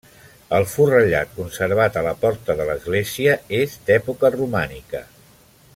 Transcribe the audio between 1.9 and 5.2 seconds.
a la porta de l'església és d'època romànica.